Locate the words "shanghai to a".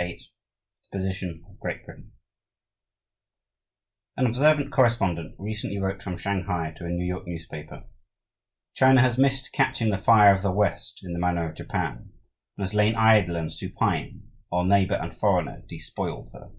6.16-6.88